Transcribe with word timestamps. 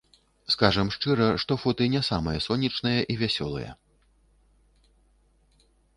Скажам 0.53 0.87
шчыра, 0.95 1.27
што 1.43 1.57
фоты 1.65 1.83
не 1.95 2.01
самыя 2.09 2.39
сонечныя 2.47 2.99
і 3.15 3.19
вясёлыя. 3.19 3.77